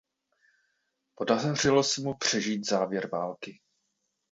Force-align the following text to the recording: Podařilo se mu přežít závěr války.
Podařilo 1.15 1.83
se 1.83 2.01
mu 2.01 2.13
přežít 2.13 2.69
závěr 2.69 3.07
války. 3.09 3.59